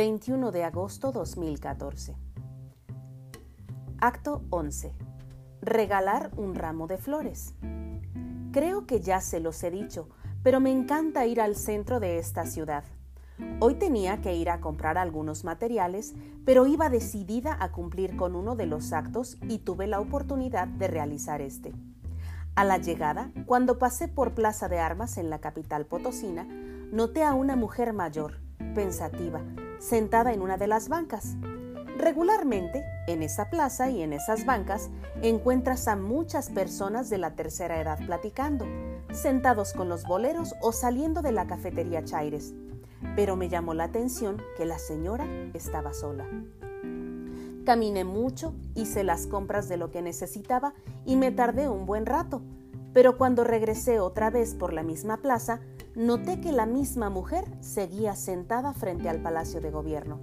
21 0.00 0.50
de 0.50 0.64
agosto 0.64 1.12
2014. 1.12 2.16
Acto 3.98 4.42
11. 4.48 4.94
Regalar 5.60 6.30
un 6.38 6.54
ramo 6.54 6.86
de 6.86 6.96
flores. 6.96 7.52
Creo 8.50 8.86
que 8.86 9.00
ya 9.00 9.20
se 9.20 9.40
los 9.40 9.62
he 9.62 9.70
dicho, 9.70 10.08
pero 10.42 10.58
me 10.58 10.72
encanta 10.72 11.26
ir 11.26 11.38
al 11.38 11.54
centro 11.54 12.00
de 12.00 12.16
esta 12.16 12.46
ciudad. 12.46 12.82
Hoy 13.60 13.74
tenía 13.74 14.22
que 14.22 14.34
ir 14.34 14.48
a 14.48 14.62
comprar 14.62 14.96
algunos 14.96 15.44
materiales, 15.44 16.14
pero 16.46 16.66
iba 16.66 16.88
decidida 16.88 17.58
a 17.60 17.70
cumplir 17.70 18.16
con 18.16 18.36
uno 18.36 18.56
de 18.56 18.64
los 18.64 18.94
actos 18.94 19.36
y 19.50 19.58
tuve 19.58 19.86
la 19.86 20.00
oportunidad 20.00 20.66
de 20.66 20.88
realizar 20.88 21.42
este. 21.42 21.74
A 22.54 22.64
la 22.64 22.78
llegada, 22.78 23.32
cuando 23.44 23.78
pasé 23.78 24.08
por 24.08 24.32
Plaza 24.32 24.66
de 24.70 24.78
Armas 24.78 25.18
en 25.18 25.28
la 25.28 25.40
capital 25.40 25.84
potosina, 25.84 26.44
noté 26.90 27.22
a 27.22 27.34
una 27.34 27.54
mujer 27.54 27.92
mayor, 27.92 28.40
pensativa, 28.74 29.42
sentada 29.80 30.32
en 30.32 30.42
una 30.42 30.56
de 30.56 30.68
las 30.68 30.88
bancas. 30.88 31.34
Regularmente, 31.98 32.84
en 33.08 33.22
esa 33.22 33.50
plaza 33.50 33.90
y 33.90 34.02
en 34.02 34.12
esas 34.12 34.46
bancas, 34.46 34.90
encuentras 35.22 35.88
a 35.88 35.96
muchas 35.96 36.48
personas 36.50 37.10
de 37.10 37.18
la 37.18 37.34
tercera 37.34 37.80
edad 37.80 37.98
platicando, 38.06 38.66
sentados 39.12 39.72
con 39.72 39.88
los 39.88 40.04
boleros 40.04 40.54
o 40.62 40.72
saliendo 40.72 41.20
de 41.20 41.32
la 41.32 41.46
cafetería 41.46 42.04
Chaires. 42.04 42.54
Pero 43.16 43.36
me 43.36 43.48
llamó 43.48 43.74
la 43.74 43.84
atención 43.84 44.40
que 44.56 44.64
la 44.64 44.78
señora 44.78 45.26
estaba 45.52 45.92
sola. 45.92 46.26
Caminé 47.64 48.04
mucho, 48.04 48.54
hice 48.74 49.04
las 49.04 49.26
compras 49.26 49.68
de 49.68 49.76
lo 49.76 49.90
que 49.90 50.00
necesitaba 50.00 50.74
y 51.04 51.16
me 51.16 51.30
tardé 51.30 51.68
un 51.68 51.84
buen 51.84 52.06
rato. 52.06 52.42
Pero 52.92 53.16
cuando 53.16 53.44
regresé 53.44 54.00
otra 54.00 54.30
vez 54.30 54.54
por 54.54 54.72
la 54.72 54.82
misma 54.82 55.18
plaza, 55.18 55.60
noté 55.94 56.40
que 56.40 56.52
la 56.52 56.66
misma 56.66 57.10
mujer 57.10 57.44
seguía 57.60 58.16
sentada 58.16 58.72
frente 58.74 59.08
al 59.08 59.22
Palacio 59.22 59.60
de 59.60 59.70
Gobierno. 59.70 60.20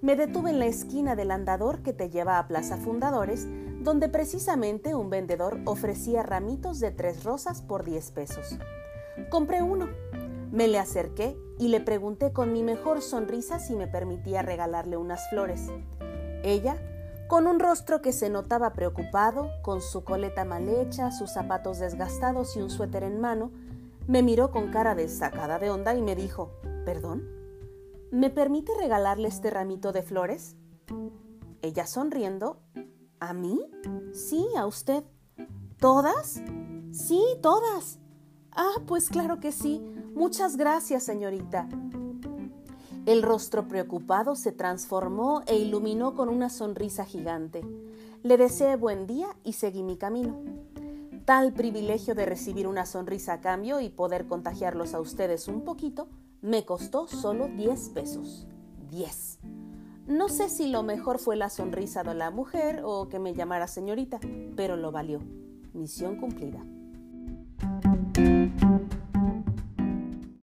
Me 0.00 0.16
detuve 0.16 0.50
en 0.50 0.58
la 0.58 0.66
esquina 0.66 1.14
del 1.14 1.30
andador 1.30 1.82
que 1.82 1.92
te 1.92 2.10
lleva 2.10 2.38
a 2.38 2.48
Plaza 2.48 2.76
Fundadores, 2.76 3.46
donde 3.82 4.08
precisamente 4.08 4.94
un 4.94 5.10
vendedor 5.10 5.60
ofrecía 5.64 6.22
ramitos 6.22 6.80
de 6.80 6.90
tres 6.90 7.22
rosas 7.22 7.62
por 7.62 7.84
10 7.84 8.10
pesos. 8.10 8.58
Compré 9.30 9.62
uno. 9.62 9.88
Me 10.50 10.68
le 10.68 10.78
acerqué 10.78 11.36
y 11.58 11.68
le 11.68 11.80
pregunté 11.80 12.32
con 12.32 12.52
mi 12.52 12.62
mejor 12.62 13.00
sonrisa 13.00 13.58
si 13.58 13.76
me 13.76 13.86
permitía 13.86 14.42
regalarle 14.42 14.96
unas 14.96 15.28
flores. 15.30 15.68
Ella, 16.42 16.76
con 17.32 17.46
un 17.46 17.60
rostro 17.60 18.02
que 18.02 18.12
se 18.12 18.28
notaba 18.28 18.74
preocupado, 18.74 19.48
con 19.62 19.80
su 19.80 20.04
coleta 20.04 20.44
mal 20.44 20.68
hecha, 20.68 21.10
sus 21.10 21.30
zapatos 21.30 21.78
desgastados 21.78 22.54
y 22.58 22.60
un 22.60 22.68
suéter 22.68 23.04
en 23.04 23.22
mano, 23.22 23.50
me 24.06 24.22
miró 24.22 24.50
con 24.50 24.70
cara 24.70 24.94
de 24.94 25.08
sacada 25.08 25.58
de 25.58 25.70
onda 25.70 25.94
y 25.94 26.02
me 26.02 26.14
dijo, 26.14 26.50
¿Perdón? 26.84 27.26
¿Me 28.10 28.28
permite 28.28 28.72
regalarle 28.78 29.28
este 29.28 29.48
ramito 29.48 29.92
de 29.92 30.02
flores? 30.02 30.56
Ella 31.62 31.86
sonriendo, 31.86 32.60
¿a 33.18 33.32
mí? 33.32 33.58
Sí, 34.12 34.46
a 34.54 34.66
usted. 34.66 35.02
¿Todas? 35.78 36.42
Sí, 36.90 37.22
todas. 37.40 37.98
Ah, 38.50 38.74
pues 38.86 39.08
claro 39.08 39.40
que 39.40 39.52
sí. 39.52 39.80
Muchas 40.14 40.58
gracias, 40.58 41.04
señorita. 41.04 41.66
El 43.06 43.22
rostro 43.22 43.68
preocupado 43.68 44.36
se 44.36 44.52
transformó 44.52 45.42
e 45.46 45.56
iluminó 45.56 46.14
con 46.14 46.28
una 46.28 46.50
sonrisa 46.50 47.04
gigante. 47.04 47.62
Le 48.22 48.36
deseé 48.36 48.76
buen 48.76 49.06
día 49.06 49.28
y 49.44 49.54
seguí 49.54 49.82
mi 49.82 49.96
camino 49.96 50.38
tal 51.24 51.52
privilegio 51.52 52.14
de 52.14 52.26
recibir 52.26 52.66
una 52.66 52.86
sonrisa 52.86 53.34
a 53.34 53.40
cambio 53.40 53.80
y 53.80 53.88
poder 53.88 54.26
contagiarlos 54.26 54.94
a 54.94 55.00
ustedes 55.00 55.48
un 55.48 55.62
poquito, 55.62 56.08
me 56.40 56.64
costó 56.64 57.06
solo 57.06 57.48
10 57.48 57.90
pesos. 57.90 58.46
10. 58.90 59.38
No 60.08 60.28
sé 60.28 60.48
si 60.48 60.68
lo 60.68 60.82
mejor 60.82 61.18
fue 61.18 61.36
la 61.36 61.48
sonrisa 61.48 62.02
de 62.02 62.14
la 62.14 62.30
mujer 62.30 62.82
o 62.84 63.08
que 63.08 63.18
me 63.18 63.34
llamara 63.34 63.68
señorita, 63.68 64.18
pero 64.56 64.76
lo 64.76 64.90
valió. 64.90 65.20
Misión 65.72 66.16
cumplida. 66.16 66.64